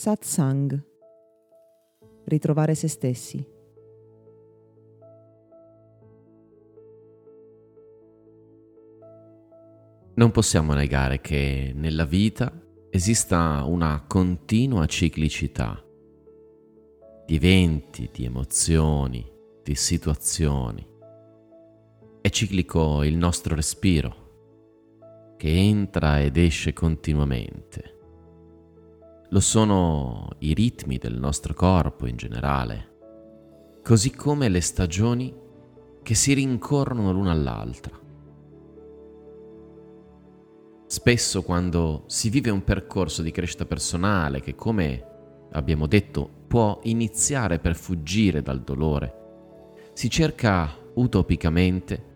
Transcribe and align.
Satsang. 0.00 0.82
Ritrovare 2.24 2.74
se 2.74 2.88
stessi. 2.88 3.46
Non 10.14 10.30
possiamo 10.30 10.72
negare 10.72 11.20
che 11.20 11.72
nella 11.74 12.06
vita 12.06 12.50
esista 12.88 13.62
una 13.64 14.02
continua 14.08 14.86
ciclicità 14.86 15.84
di 17.26 17.34
eventi, 17.34 18.08
di 18.10 18.24
emozioni, 18.24 19.30
di 19.62 19.74
situazioni. 19.74 20.88
È 22.22 22.28
ciclico 22.30 23.02
il 23.02 23.18
nostro 23.18 23.54
respiro, 23.54 25.34
che 25.36 25.54
entra 25.54 26.22
ed 26.22 26.38
esce 26.38 26.72
continuamente 26.72 27.98
lo 29.32 29.40
sono 29.40 30.28
i 30.38 30.54
ritmi 30.54 30.98
del 30.98 31.16
nostro 31.16 31.54
corpo 31.54 32.06
in 32.06 32.16
generale, 32.16 33.78
così 33.84 34.10
come 34.10 34.48
le 34.48 34.60
stagioni 34.60 35.32
che 36.02 36.14
si 36.14 36.32
rincorrono 36.32 37.12
l'una 37.12 37.30
all'altra. 37.30 37.96
Spesso 40.84 41.42
quando 41.42 42.02
si 42.06 42.28
vive 42.28 42.50
un 42.50 42.64
percorso 42.64 43.22
di 43.22 43.30
crescita 43.30 43.66
personale 43.66 44.40
che, 44.40 44.56
come 44.56 45.06
abbiamo 45.52 45.86
detto, 45.86 46.28
può 46.48 46.80
iniziare 46.82 47.60
per 47.60 47.76
fuggire 47.76 48.42
dal 48.42 48.62
dolore, 48.62 49.92
si 49.92 50.10
cerca 50.10 50.76
utopicamente 50.94 52.08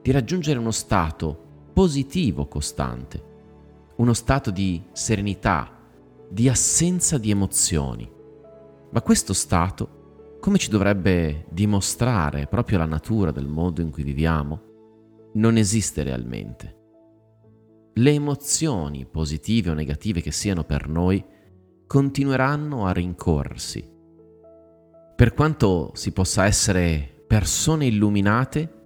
di 0.00 0.10
raggiungere 0.10 0.58
uno 0.58 0.70
stato 0.70 1.38
positivo 1.74 2.46
costante, 2.46 3.22
uno 3.96 4.14
stato 4.14 4.50
di 4.50 4.82
serenità, 4.92 5.71
di 6.32 6.48
assenza 6.48 7.18
di 7.18 7.30
emozioni. 7.30 8.10
Ma 8.90 9.02
questo 9.02 9.34
stato, 9.34 10.38
come 10.40 10.56
ci 10.56 10.70
dovrebbe 10.70 11.44
dimostrare 11.50 12.46
proprio 12.46 12.78
la 12.78 12.86
natura 12.86 13.30
del 13.30 13.46
mondo 13.46 13.82
in 13.82 13.90
cui 13.90 14.02
viviamo, 14.02 15.30
non 15.34 15.58
esiste 15.58 16.02
realmente. 16.02 16.78
Le 17.92 18.10
emozioni, 18.12 19.04
positive 19.04 19.68
o 19.68 19.74
negative 19.74 20.22
che 20.22 20.32
siano 20.32 20.64
per 20.64 20.88
noi, 20.88 21.22
continueranno 21.86 22.86
a 22.86 22.92
rincorrersi. 22.92 23.86
Per 25.14 25.34
quanto 25.34 25.90
si 25.92 26.12
possa 26.12 26.46
essere 26.46 27.24
persone 27.26 27.84
illuminate, 27.84 28.80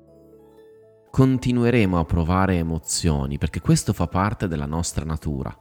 continueremo 1.12 1.96
a 1.96 2.04
provare 2.04 2.56
emozioni 2.56 3.38
perché 3.38 3.60
questo 3.60 3.92
fa 3.92 4.08
parte 4.08 4.48
della 4.48 4.66
nostra 4.66 5.04
natura 5.04 5.56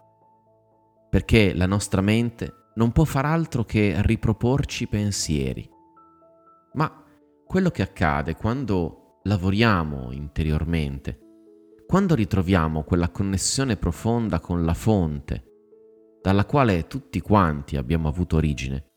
perché 1.09 1.53
la 1.53 1.65
nostra 1.65 2.01
mente 2.01 2.65
non 2.75 2.91
può 2.91 3.03
far 3.03 3.25
altro 3.25 3.63
che 3.63 3.95
riproporci 3.97 4.87
pensieri. 4.87 5.69
Ma 6.73 7.03
quello 7.45 7.69
che 7.69 7.81
accade 7.81 8.35
quando 8.35 9.19
lavoriamo 9.23 10.11
interiormente, 10.11 11.19
quando 11.87 12.15
ritroviamo 12.15 12.83
quella 12.83 13.09
connessione 13.09 13.77
profonda 13.77 14.39
con 14.39 14.65
la 14.65 14.73
fonte, 14.73 15.43
dalla 16.21 16.45
quale 16.45 16.87
tutti 16.87 17.21
quanti 17.21 17.77
abbiamo 17.77 18.07
avuto 18.07 18.35
origine, 18.35 18.91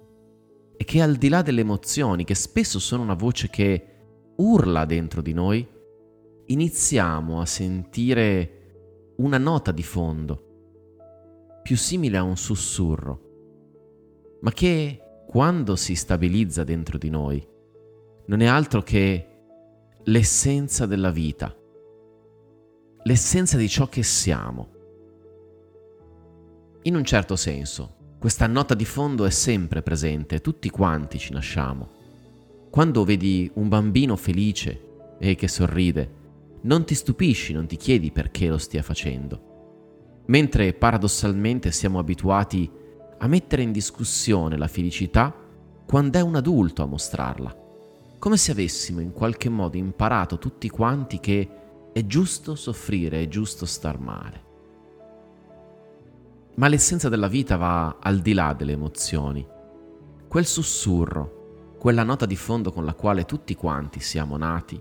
e 0.76 0.84
che 0.84 1.02
al 1.02 1.16
di 1.16 1.28
là 1.28 1.42
delle 1.42 1.60
emozioni, 1.60 2.24
che 2.24 2.34
spesso 2.34 2.78
sono 2.78 3.02
una 3.02 3.14
voce 3.14 3.48
che 3.48 4.32
urla 4.36 4.84
dentro 4.84 5.20
di 5.20 5.32
noi, 5.32 5.66
iniziamo 6.46 7.40
a 7.40 7.46
sentire 7.46 9.14
una 9.18 9.38
nota 9.38 9.72
di 9.72 9.82
fondo 9.82 10.47
più 11.68 11.76
simile 11.76 12.16
a 12.16 12.22
un 12.22 12.38
sussurro, 12.38 13.20
ma 14.40 14.50
che 14.52 15.02
quando 15.26 15.76
si 15.76 15.96
stabilizza 15.96 16.64
dentro 16.64 16.96
di 16.96 17.10
noi 17.10 17.46
non 18.24 18.40
è 18.40 18.46
altro 18.46 18.82
che 18.82 19.26
l'essenza 20.04 20.86
della 20.86 21.10
vita, 21.10 21.54
l'essenza 23.02 23.58
di 23.58 23.68
ciò 23.68 23.86
che 23.86 24.02
siamo. 24.02 24.68
In 26.84 26.96
un 26.96 27.04
certo 27.04 27.36
senso, 27.36 27.96
questa 28.18 28.46
nota 28.46 28.72
di 28.72 28.86
fondo 28.86 29.26
è 29.26 29.30
sempre 29.30 29.82
presente, 29.82 30.40
tutti 30.40 30.70
quanti 30.70 31.18
ci 31.18 31.34
nasciamo. 31.34 31.90
Quando 32.70 33.04
vedi 33.04 33.50
un 33.56 33.68
bambino 33.68 34.16
felice 34.16 35.16
e 35.18 35.34
che 35.34 35.48
sorride, 35.48 36.14
non 36.62 36.86
ti 36.86 36.94
stupisci, 36.94 37.52
non 37.52 37.66
ti 37.66 37.76
chiedi 37.76 38.10
perché 38.10 38.48
lo 38.48 38.56
stia 38.56 38.82
facendo 38.82 39.48
mentre 40.28 40.72
paradossalmente 40.74 41.70
siamo 41.70 41.98
abituati 41.98 42.70
a 43.18 43.26
mettere 43.26 43.62
in 43.62 43.72
discussione 43.72 44.56
la 44.56 44.68
felicità 44.68 45.34
quando 45.86 46.18
è 46.18 46.20
un 46.20 46.36
adulto 46.36 46.82
a 46.82 46.86
mostrarla, 46.86 47.56
come 48.18 48.36
se 48.36 48.52
avessimo 48.52 49.00
in 49.00 49.12
qualche 49.12 49.48
modo 49.48 49.76
imparato 49.76 50.38
tutti 50.38 50.68
quanti 50.68 51.18
che 51.18 51.48
è 51.92 52.06
giusto 52.06 52.54
soffrire, 52.54 53.22
è 53.22 53.28
giusto 53.28 53.64
star 53.64 53.98
male. 53.98 54.46
Ma 56.56 56.68
l'essenza 56.68 57.08
della 57.08 57.28
vita 57.28 57.56
va 57.56 57.96
al 58.00 58.18
di 58.18 58.34
là 58.34 58.52
delle 58.52 58.72
emozioni. 58.72 59.46
Quel 60.28 60.44
sussurro, 60.44 61.76
quella 61.78 62.02
nota 62.02 62.26
di 62.26 62.36
fondo 62.36 62.72
con 62.72 62.84
la 62.84 62.94
quale 62.94 63.24
tutti 63.24 63.54
quanti 63.54 64.00
siamo 64.00 64.36
nati, 64.36 64.80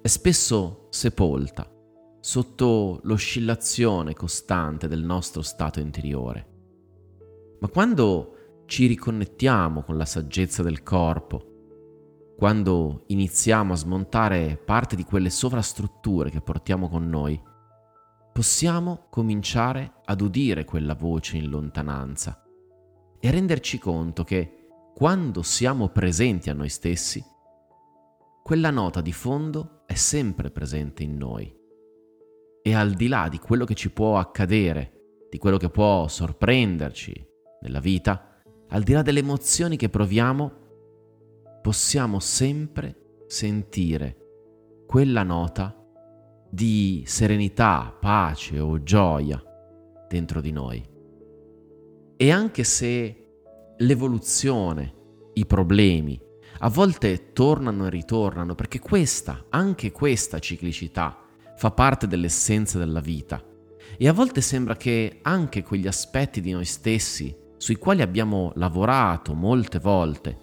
è 0.00 0.08
spesso 0.08 0.86
sepolta 0.90 1.73
sotto 2.24 3.00
l'oscillazione 3.02 4.14
costante 4.14 4.88
del 4.88 5.04
nostro 5.04 5.42
stato 5.42 5.78
interiore. 5.78 6.46
Ma 7.60 7.68
quando 7.68 8.62
ci 8.64 8.86
riconnettiamo 8.86 9.82
con 9.82 9.98
la 9.98 10.06
saggezza 10.06 10.62
del 10.62 10.82
corpo, 10.82 12.32
quando 12.34 13.04
iniziamo 13.08 13.74
a 13.74 13.76
smontare 13.76 14.56
parte 14.56 14.96
di 14.96 15.04
quelle 15.04 15.28
sovrastrutture 15.28 16.30
che 16.30 16.40
portiamo 16.40 16.88
con 16.88 17.10
noi, 17.10 17.38
possiamo 18.32 19.04
cominciare 19.10 20.00
ad 20.06 20.22
udire 20.22 20.64
quella 20.64 20.94
voce 20.94 21.36
in 21.36 21.50
lontananza 21.50 22.42
e 23.20 23.28
a 23.28 23.30
renderci 23.32 23.78
conto 23.78 24.24
che 24.24 24.68
quando 24.94 25.42
siamo 25.42 25.90
presenti 25.90 26.48
a 26.48 26.54
noi 26.54 26.70
stessi, 26.70 27.22
quella 28.42 28.70
nota 28.70 29.02
di 29.02 29.12
fondo 29.12 29.82
è 29.84 29.94
sempre 29.94 30.50
presente 30.50 31.02
in 31.02 31.18
noi 31.18 31.62
e 32.66 32.74
al 32.74 32.92
di 32.94 33.08
là 33.08 33.28
di 33.28 33.38
quello 33.38 33.66
che 33.66 33.74
ci 33.74 33.90
può 33.90 34.16
accadere, 34.16 35.26
di 35.28 35.36
quello 35.36 35.58
che 35.58 35.68
può 35.68 36.08
sorprenderci 36.08 37.12
nella 37.60 37.78
vita, 37.78 38.40
al 38.68 38.82
di 38.82 38.94
là 38.94 39.02
delle 39.02 39.18
emozioni 39.18 39.76
che 39.76 39.90
proviamo, 39.90 40.52
possiamo 41.60 42.20
sempre 42.20 43.24
sentire 43.26 44.16
quella 44.86 45.22
nota 45.24 45.76
di 46.48 47.02
serenità, 47.04 47.94
pace 48.00 48.58
o 48.58 48.82
gioia 48.82 49.42
dentro 50.08 50.40
di 50.40 50.50
noi. 50.50 50.82
E 52.16 52.30
anche 52.30 52.64
se 52.64 53.42
l'evoluzione, 53.76 54.94
i 55.34 55.44
problemi, 55.44 56.18
a 56.60 56.70
volte 56.70 57.34
tornano 57.34 57.88
e 57.88 57.90
ritornano, 57.90 58.54
perché 58.54 58.78
questa, 58.78 59.44
anche 59.50 59.92
questa 59.92 60.38
ciclicità, 60.38 61.23
fa 61.56 61.70
parte 61.70 62.06
dell'essenza 62.06 62.78
della 62.78 63.00
vita. 63.00 63.42
E 63.96 64.08
a 64.08 64.12
volte 64.12 64.40
sembra 64.40 64.76
che 64.76 65.18
anche 65.22 65.62
quegli 65.62 65.86
aspetti 65.86 66.40
di 66.40 66.52
noi 66.52 66.64
stessi, 66.64 67.34
sui 67.56 67.76
quali 67.76 68.02
abbiamo 68.02 68.52
lavorato 68.56 69.34
molte 69.34 69.78
volte, 69.78 70.38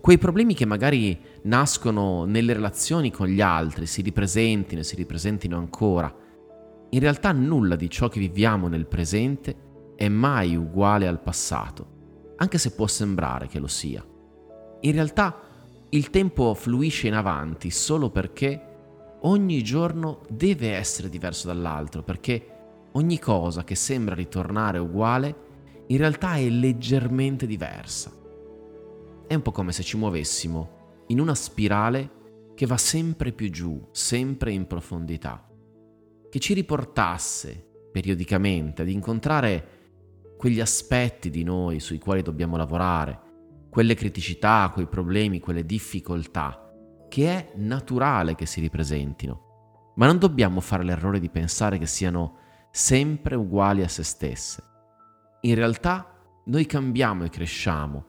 quei 0.00 0.18
problemi 0.18 0.54
che 0.54 0.64
magari 0.64 1.18
nascono 1.42 2.24
nelle 2.24 2.52
relazioni 2.52 3.10
con 3.10 3.26
gli 3.26 3.40
altri, 3.40 3.86
si 3.86 4.00
ripresentino 4.02 4.80
e 4.80 4.84
si 4.84 4.96
ripresentino 4.96 5.56
ancora, 5.56 6.14
in 6.90 7.00
realtà 7.00 7.32
nulla 7.32 7.76
di 7.76 7.90
ciò 7.90 8.08
che 8.08 8.20
viviamo 8.20 8.68
nel 8.68 8.86
presente 8.86 9.66
è 9.96 10.08
mai 10.08 10.56
uguale 10.56 11.06
al 11.06 11.20
passato, 11.20 12.34
anche 12.36 12.58
se 12.58 12.72
può 12.72 12.86
sembrare 12.86 13.48
che 13.48 13.58
lo 13.58 13.66
sia. 13.66 14.04
In 14.80 14.92
realtà 14.92 15.40
il 15.90 16.10
tempo 16.10 16.54
fluisce 16.54 17.08
in 17.08 17.14
avanti 17.14 17.70
solo 17.70 18.10
perché 18.10 18.67
ogni 19.22 19.62
giorno 19.62 20.20
deve 20.28 20.74
essere 20.74 21.08
diverso 21.08 21.46
dall'altro 21.46 22.02
perché 22.02 22.56
ogni 22.92 23.18
cosa 23.18 23.64
che 23.64 23.74
sembra 23.74 24.14
ritornare 24.14 24.78
uguale 24.78 25.46
in 25.88 25.96
realtà 25.96 26.36
è 26.36 26.48
leggermente 26.48 27.46
diversa. 27.46 28.12
È 29.26 29.34
un 29.34 29.42
po' 29.42 29.52
come 29.52 29.72
se 29.72 29.82
ci 29.82 29.96
muovessimo 29.96 31.04
in 31.08 31.20
una 31.20 31.34
spirale 31.34 32.16
che 32.54 32.66
va 32.66 32.76
sempre 32.76 33.32
più 33.32 33.50
giù, 33.50 33.88
sempre 33.92 34.52
in 34.52 34.66
profondità, 34.66 35.48
che 36.28 36.38
ci 36.38 36.54
riportasse 36.54 37.66
periodicamente 37.90 38.82
ad 38.82 38.88
incontrare 38.88 39.76
quegli 40.36 40.60
aspetti 40.60 41.30
di 41.30 41.42
noi 41.42 41.80
sui 41.80 41.98
quali 41.98 42.22
dobbiamo 42.22 42.56
lavorare, 42.56 43.20
quelle 43.70 43.94
criticità, 43.94 44.70
quei 44.72 44.86
problemi, 44.86 45.40
quelle 45.40 45.64
difficoltà 45.64 46.67
che 47.08 47.28
è 47.28 47.52
naturale 47.56 48.34
che 48.34 48.46
si 48.46 48.60
ripresentino, 48.60 49.92
ma 49.96 50.06
non 50.06 50.18
dobbiamo 50.18 50.60
fare 50.60 50.84
l'errore 50.84 51.18
di 51.18 51.30
pensare 51.30 51.78
che 51.78 51.86
siano 51.86 52.36
sempre 52.70 53.34
uguali 53.34 53.82
a 53.82 53.88
se 53.88 54.02
stesse. 54.02 54.62
In 55.40 55.54
realtà 55.54 56.14
noi 56.46 56.66
cambiamo 56.66 57.24
e 57.24 57.30
cresciamo, 57.30 58.06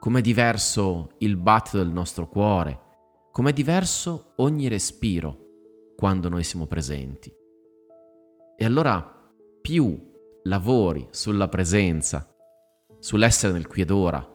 com'è 0.00 0.20
diverso 0.20 1.14
il 1.18 1.36
battito 1.36 1.78
del 1.78 1.90
nostro 1.90 2.28
cuore, 2.28 2.80
com'è 3.30 3.52
diverso 3.52 4.32
ogni 4.36 4.68
respiro 4.68 5.46
quando 5.96 6.28
noi 6.28 6.44
siamo 6.44 6.66
presenti. 6.66 7.32
E 8.56 8.64
allora 8.64 9.16
più 9.60 10.10
lavori 10.44 11.06
sulla 11.10 11.48
presenza, 11.48 12.34
sull'essere 12.98 13.52
nel 13.52 13.66
qui 13.66 13.82
ed 13.82 13.90
ora, 13.90 14.26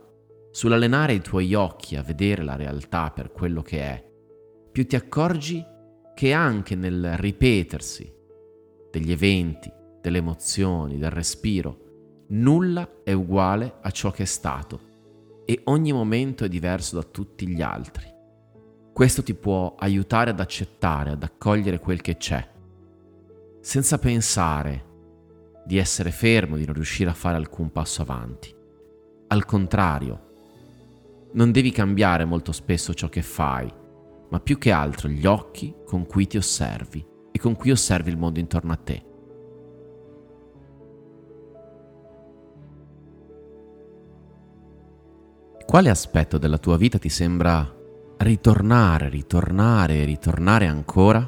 sull'allenare 0.53 1.13
i 1.13 1.21
tuoi 1.21 1.55
occhi 1.55 1.95
a 1.95 2.03
vedere 2.03 2.43
la 2.43 2.55
realtà 2.55 3.09
per 3.09 3.31
quello 3.31 3.63
che 3.63 3.79
è, 3.79 4.07
più 4.71 4.85
ti 4.85 4.95
accorgi 4.95 5.65
che 6.13 6.31
anche 6.31 6.75
nel 6.75 7.17
ripetersi 7.17 8.13
degli 8.91 9.11
eventi, 9.11 9.73
delle 9.99 10.19
emozioni, 10.19 10.99
del 10.99 11.09
respiro, 11.09 12.25
nulla 12.27 12.87
è 13.03 13.13
uguale 13.13 13.77
a 13.81 13.89
ciò 13.89 14.11
che 14.11 14.23
è 14.23 14.27
stato 14.27 14.91
e 15.43 15.61
ogni 15.65 15.91
momento 15.91 16.45
è 16.45 16.49
diverso 16.49 16.97
da 16.97 17.03
tutti 17.03 17.47
gli 17.47 17.63
altri. 17.63 18.05
Questo 18.93 19.23
ti 19.23 19.33
può 19.33 19.73
aiutare 19.75 20.29
ad 20.29 20.39
accettare, 20.39 21.09
ad 21.09 21.23
accogliere 21.23 21.79
quel 21.79 21.99
che 21.99 22.17
c'è, 22.17 22.47
senza 23.59 23.97
pensare 23.97 24.91
di 25.65 25.79
essere 25.79 26.11
fermo, 26.11 26.57
di 26.57 26.65
non 26.65 26.75
riuscire 26.75 27.09
a 27.09 27.15
fare 27.15 27.37
alcun 27.37 27.71
passo 27.71 28.03
avanti. 28.03 28.53
Al 29.29 29.45
contrario, 29.45 30.32
non 31.33 31.51
devi 31.51 31.71
cambiare 31.71 32.25
molto 32.25 32.51
spesso 32.51 32.93
ciò 32.93 33.09
che 33.09 33.21
fai, 33.21 33.71
ma 34.29 34.39
più 34.39 34.57
che 34.57 34.71
altro 34.71 35.09
gli 35.09 35.25
occhi 35.25 35.73
con 35.85 36.05
cui 36.05 36.27
ti 36.27 36.37
osservi 36.37 37.05
e 37.31 37.39
con 37.39 37.55
cui 37.55 37.71
osservi 37.71 38.09
il 38.09 38.17
mondo 38.17 38.39
intorno 38.39 38.71
a 38.71 38.75
te. 38.75 39.05
Quale 45.65 45.89
aspetto 45.89 46.37
della 46.37 46.59
tua 46.59 46.77
vita 46.77 46.99
ti 46.99 47.09
sembra 47.09 47.67
ritornare, 48.17 49.09
ritornare 49.09 50.01
e 50.01 50.05
ritornare 50.05 50.67
ancora? 50.67 51.27